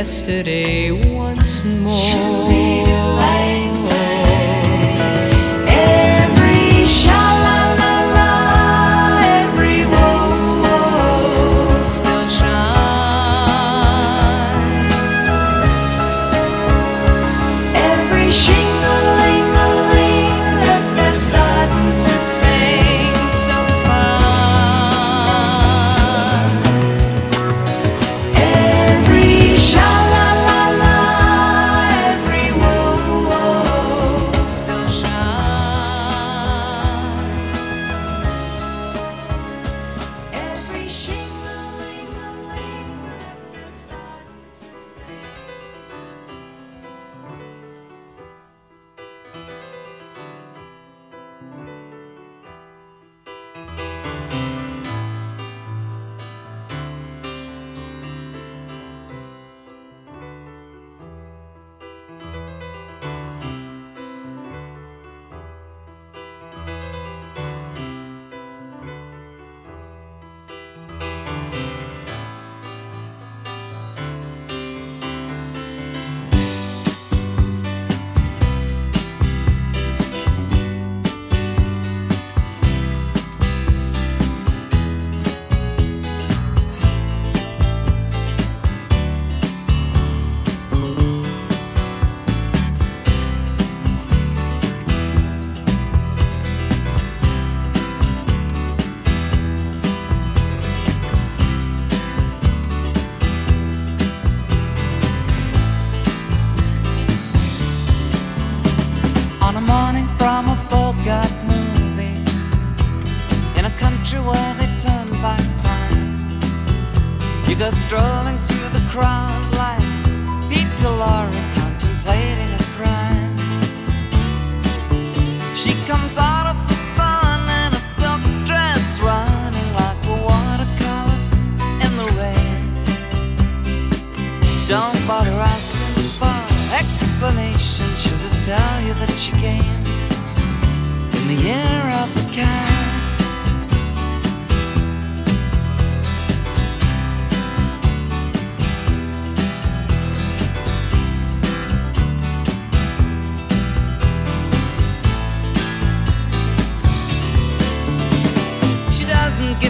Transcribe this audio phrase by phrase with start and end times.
[0.00, 0.89] yesterday.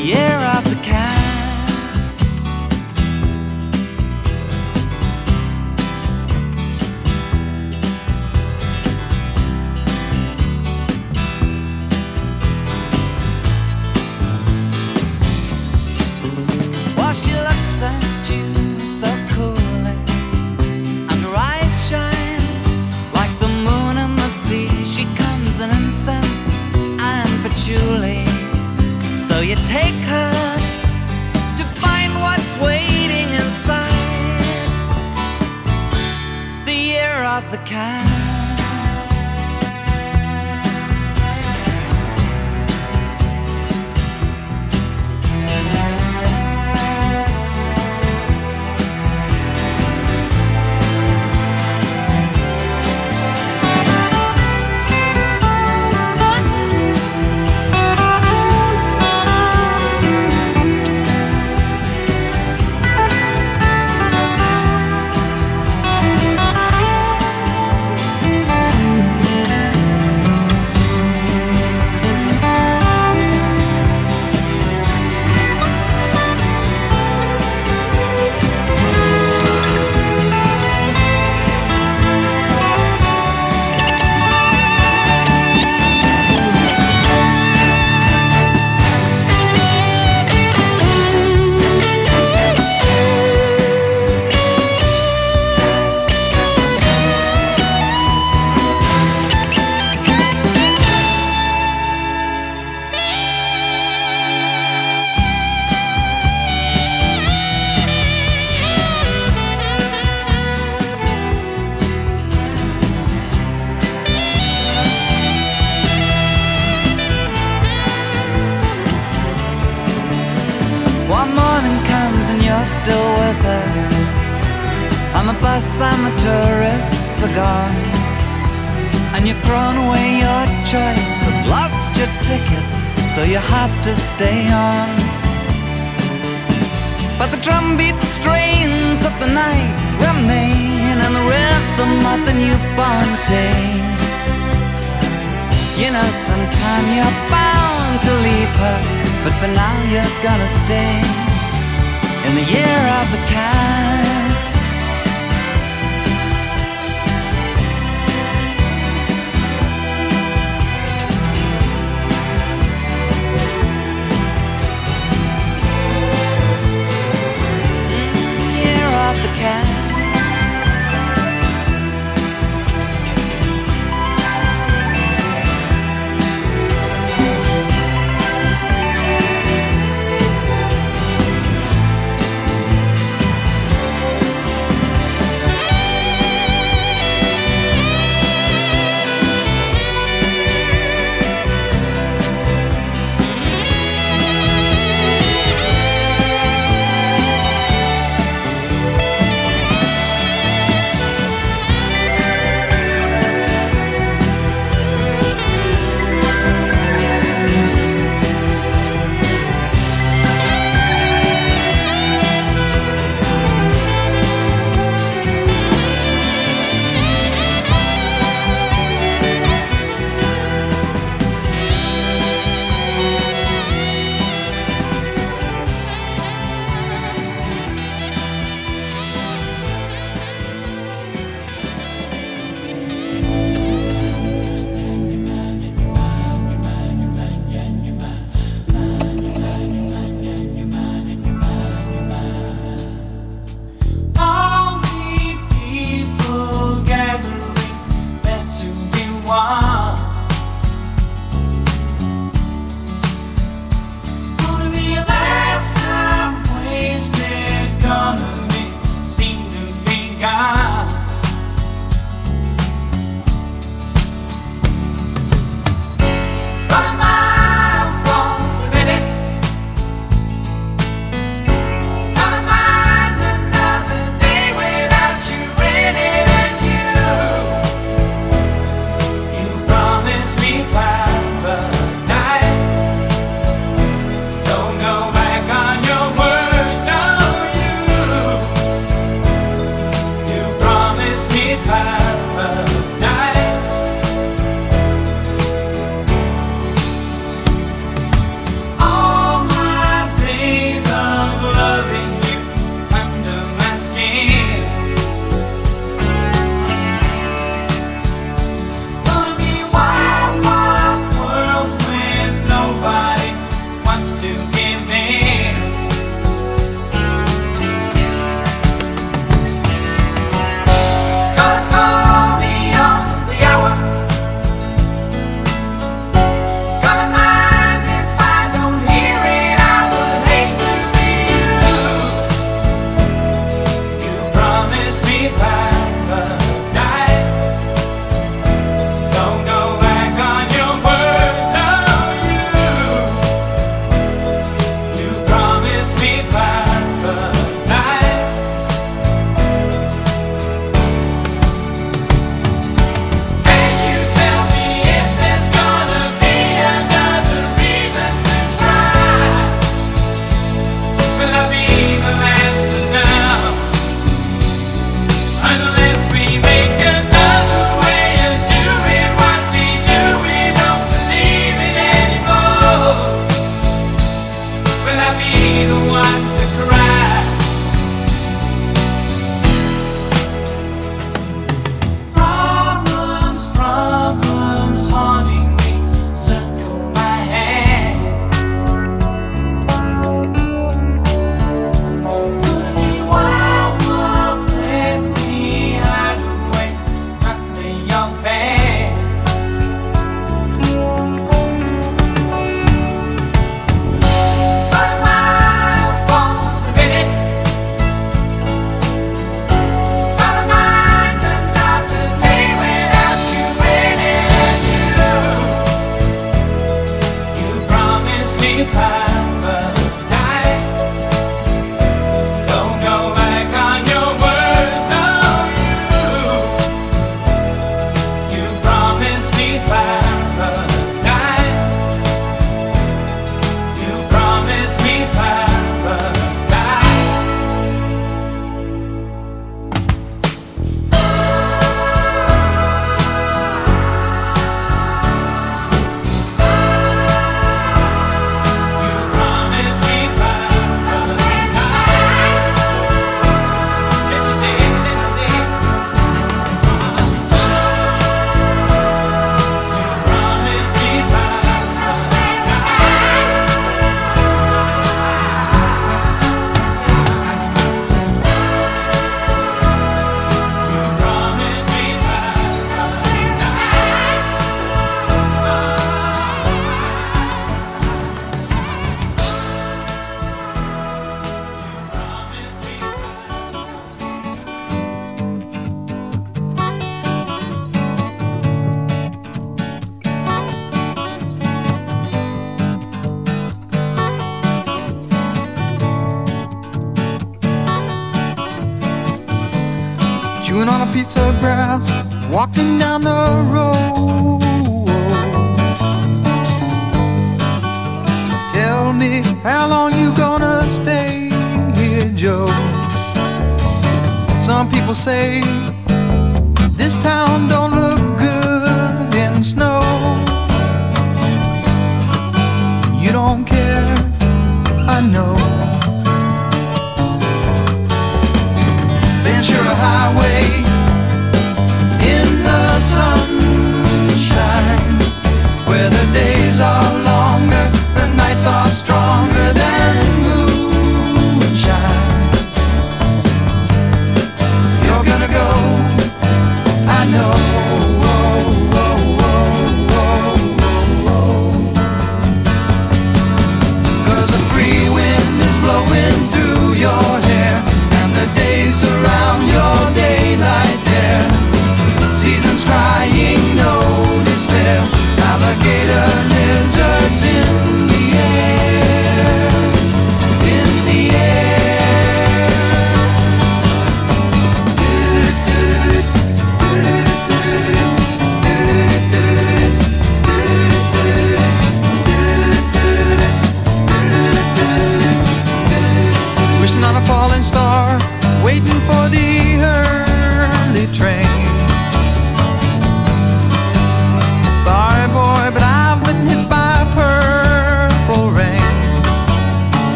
[0.00, 1.19] year of the cat.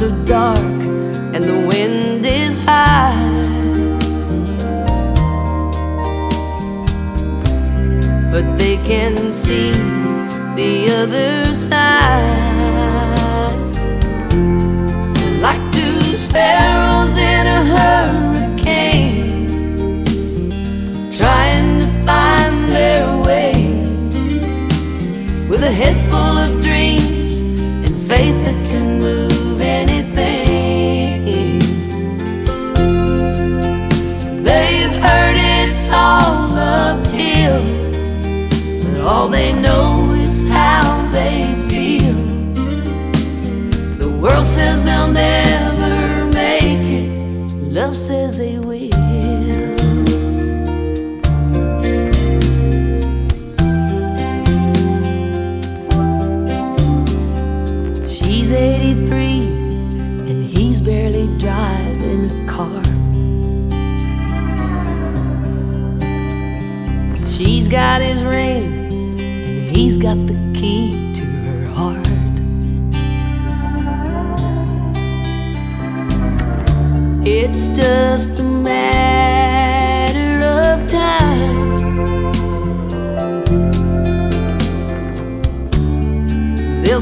[0.00, 0.58] so dark
[1.34, 3.12] and the wind is high.
[8.32, 9.72] But they can see
[10.56, 12.32] the other side.
[15.42, 17.99] Like two sparrows in a hurry.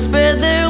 [0.08, 0.67] spread their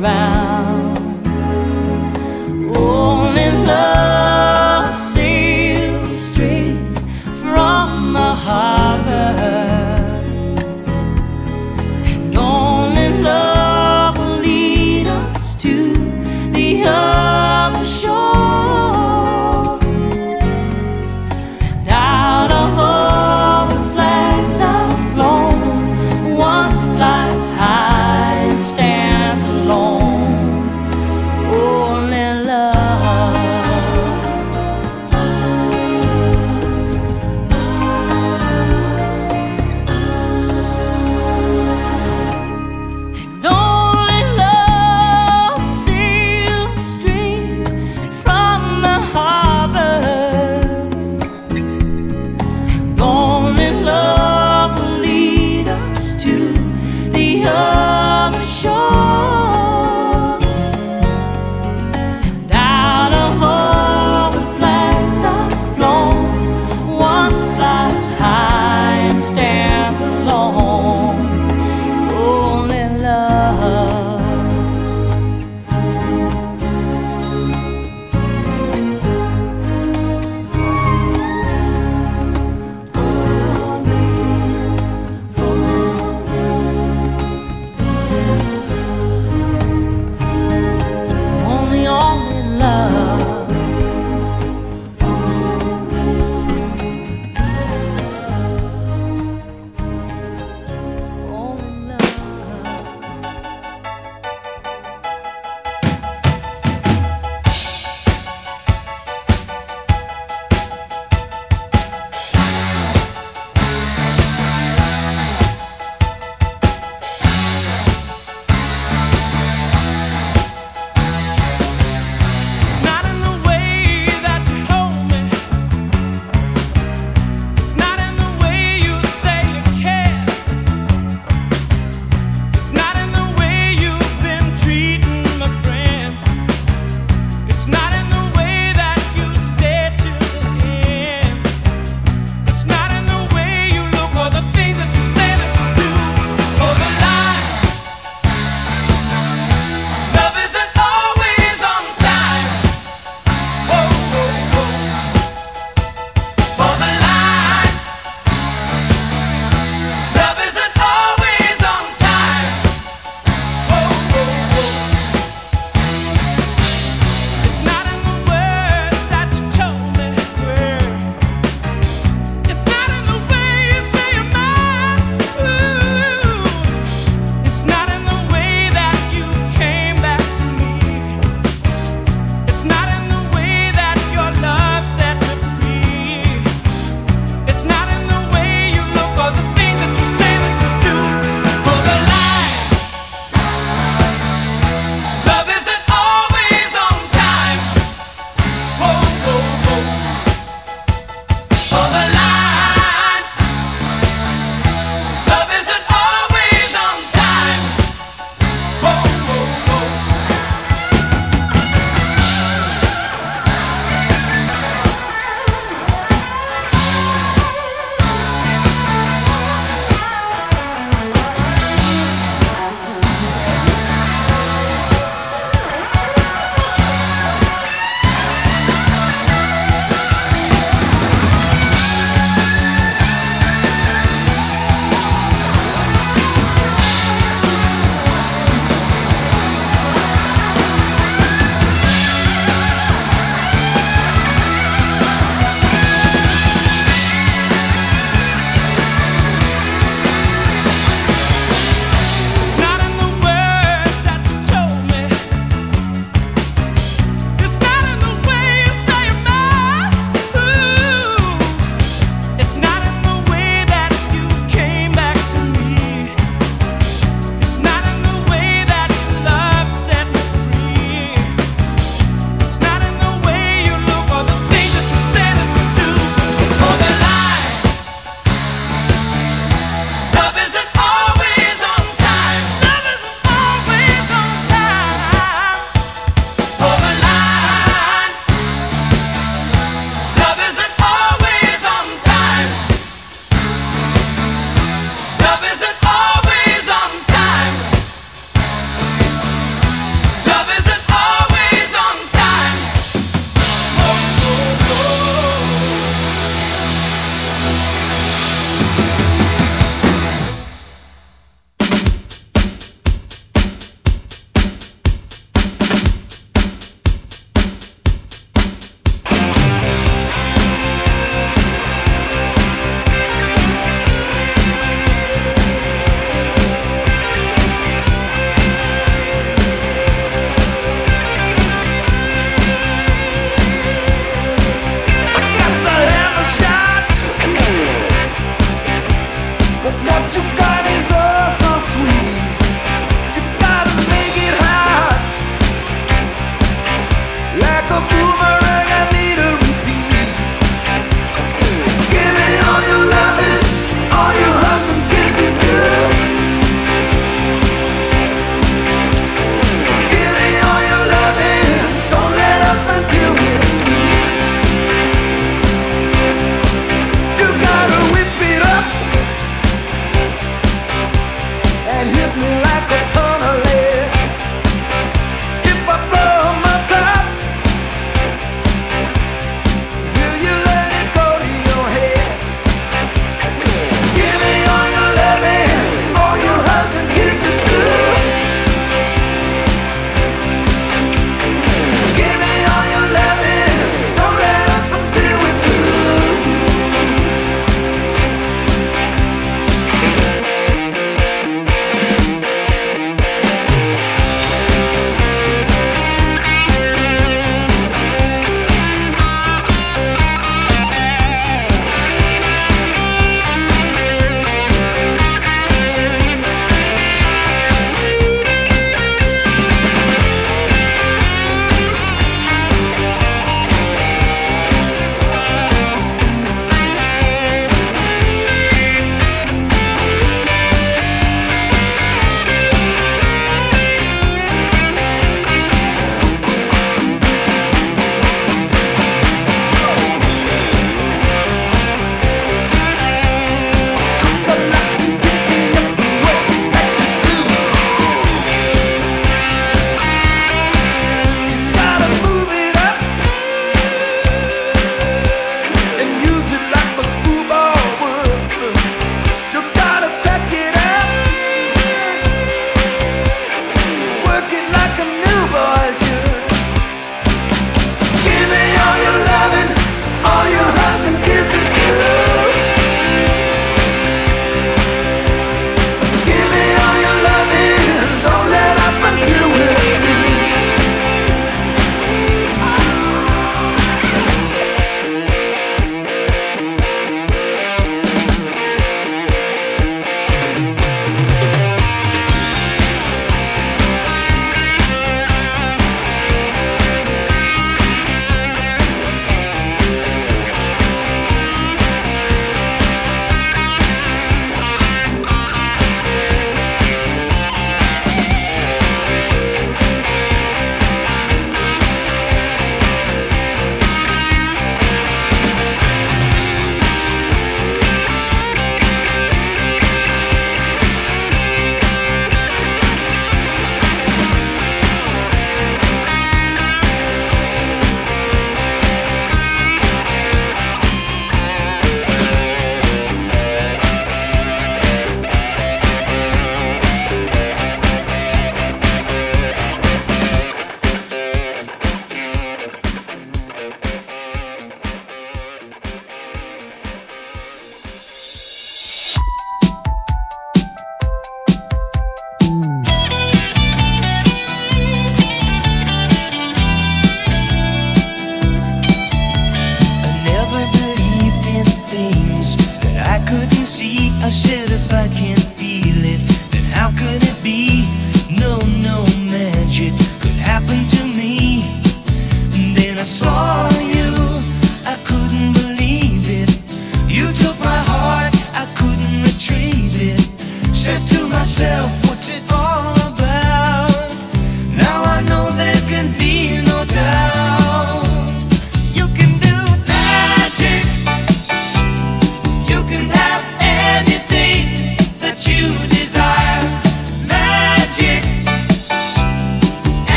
[0.00, 0.41] solid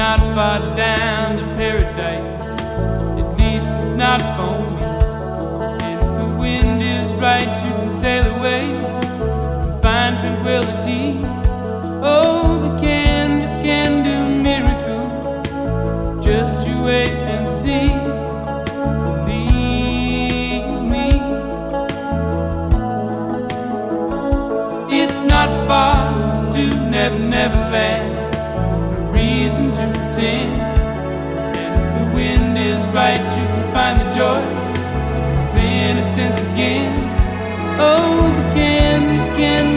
[0.00, 2.24] not far down to paradise.
[3.20, 4.82] At least it's not for me.
[5.84, 11.20] And if the wind is right, you can sail away and find tranquility.
[12.02, 14.16] Oh, the canvas can do
[14.48, 15.10] miracles.
[16.24, 17.88] Just you wait and see.
[19.28, 21.08] Believe me,
[25.02, 25.94] it's not far
[26.54, 28.09] to Never, never land.
[34.20, 36.92] joy of innocence again.
[37.80, 39.69] Oh, the candles can.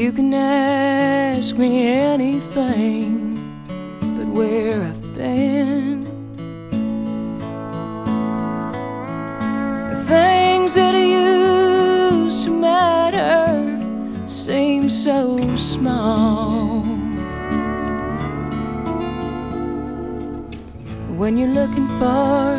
[0.00, 3.12] You can ask me anything
[4.00, 6.00] but where I've been.
[10.08, 13.44] Things that used to matter
[14.26, 16.80] seem so small.
[21.20, 22.56] when you're looking for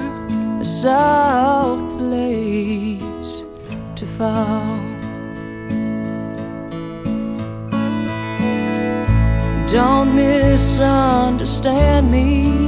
[0.61, 3.41] a soft place
[3.95, 4.70] to fall.
[9.71, 12.67] Don't misunderstand me,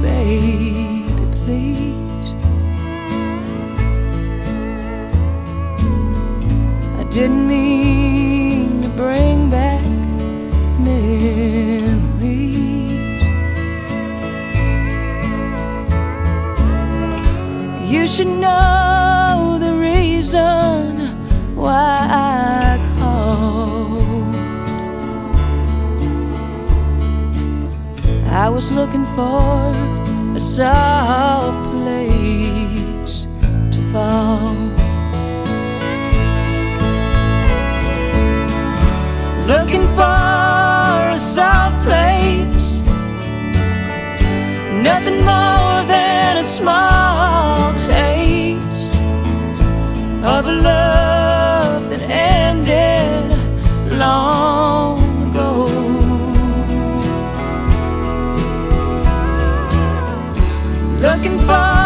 [0.00, 1.04] baby,
[1.44, 2.32] please.
[6.98, 9.84] I didn't mean to bring back
[10.78, 11.52] memories.
[17.92, 21.14] You should know the reason
[21.54, 22.01] why
[28.32, 29.74] I was looking for
[30.34, 33.26] a soft place
[33.70, 34.54] to fall.
[39.46, 42.80] Looking for a soft place
[44.82, 48.94] Nothing more than a small taste
[50.24, 53.38] of a love that ended
[53.98, 54.41] long
[61.22, 61.81] Looking for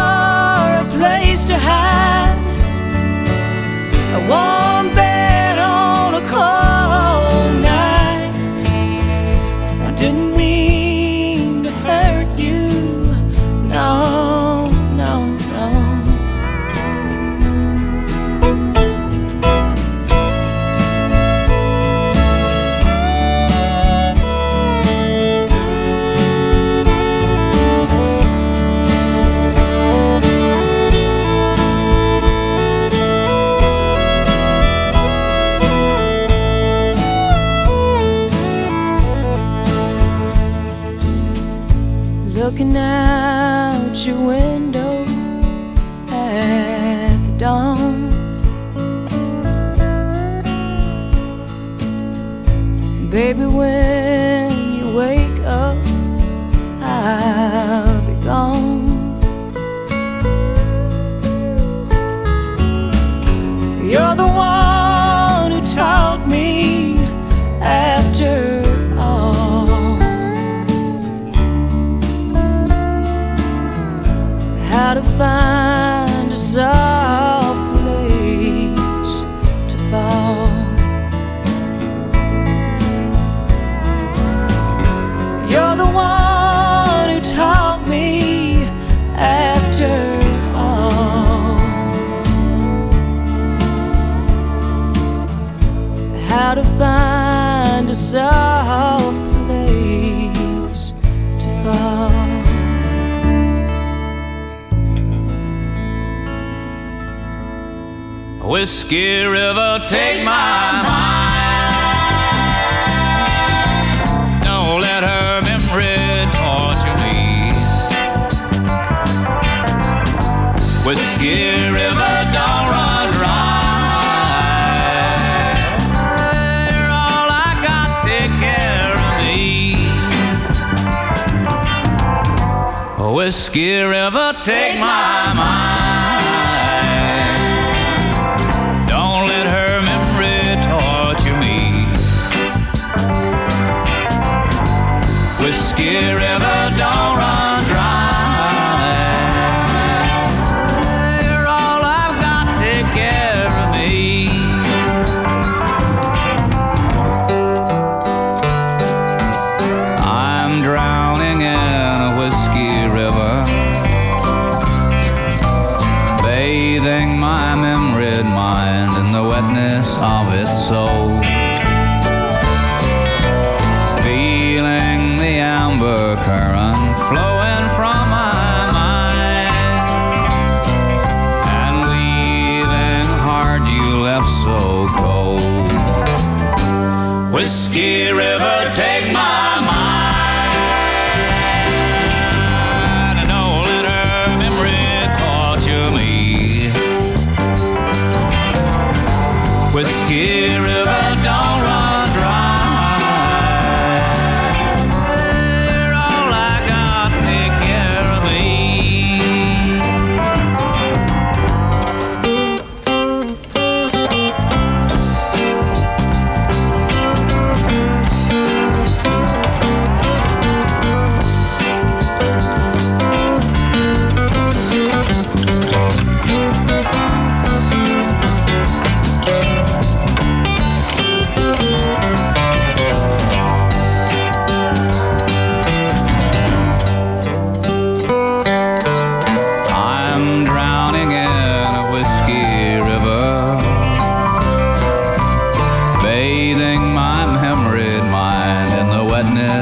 [133.37, 135.76] Whiskey River, take my mind.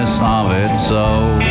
[0.03, 1.44] Of its soul.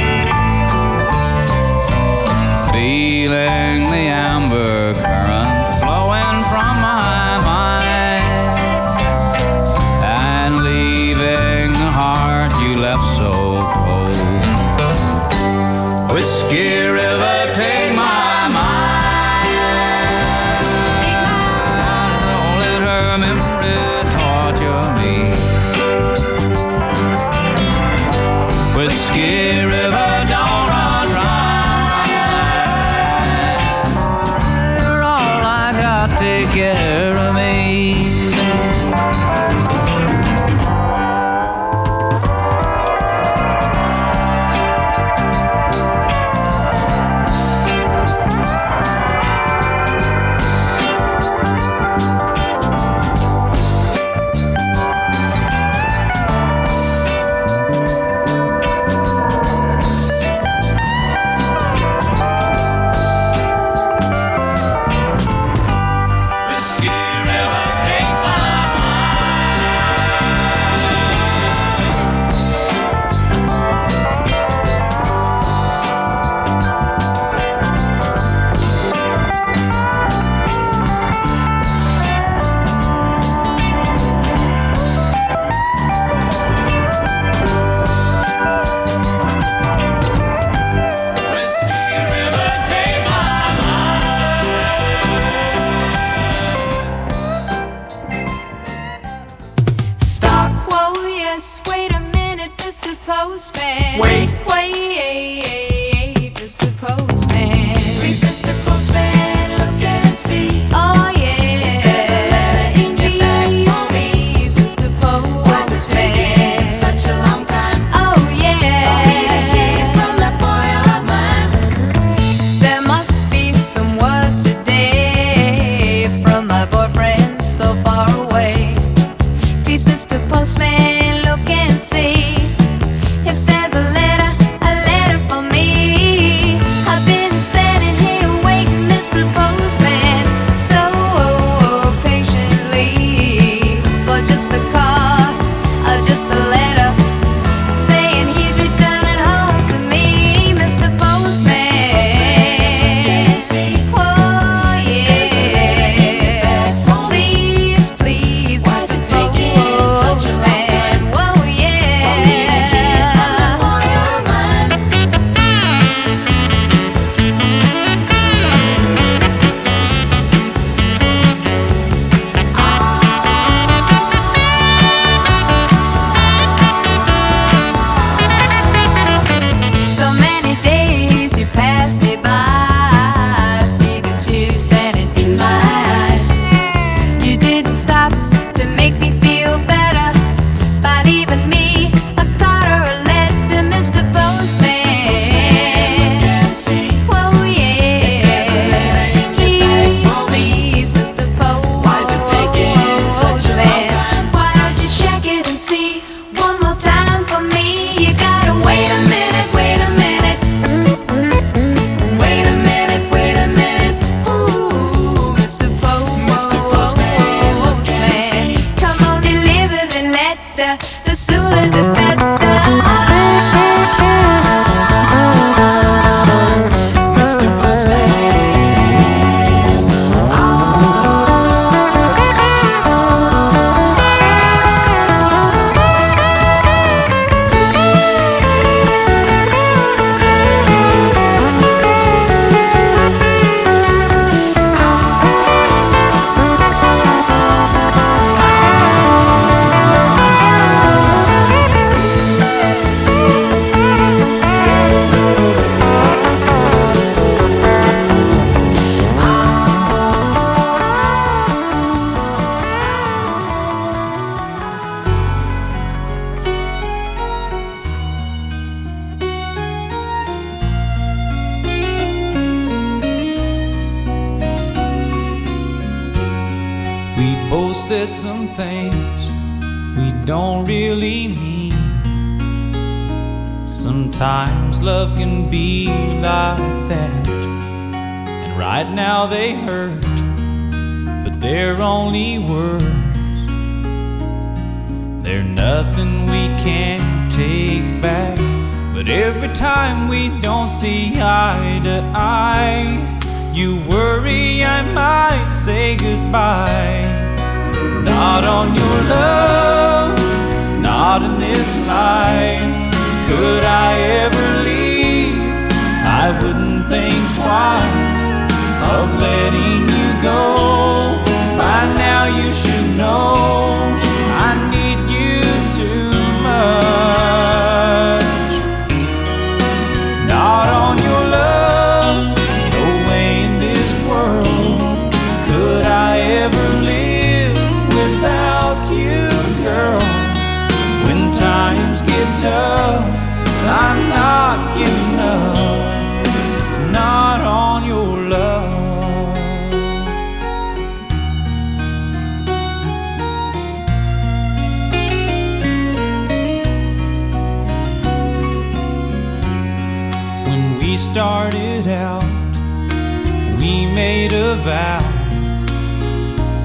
[364.54, 365.02] a vow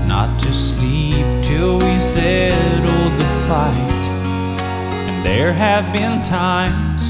[0.05, 4.03] not to sleep till we settled the fight.
[5.07, 7.01] And there have been times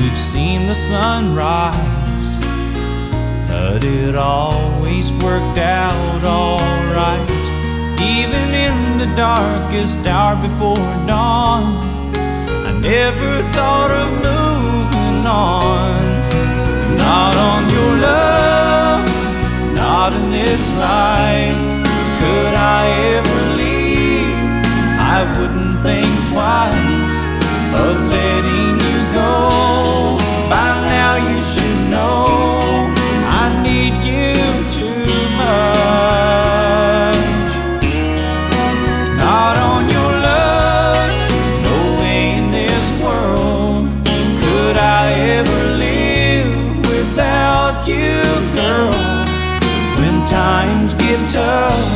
[0.00, 2.30] we've seen the sun rise,
[3.46, 7.46] but it always worked out alright.
[8.00, 11.64] Even in the darkest hour before dawn,
[12.68, 15.94] I never thought of moving on.
[16.96, 18.57] Not on your love
[20.00, 21.60] not in this life
[22.20, 22.82] could I
[23.16, 24.30] ever leave.
[25.16, 27.20] I wouldn't think twice
[27.82, 30.16] of letting you go.
[30.48, 32.57] By now you should know.
[51.34, 51.87] winter.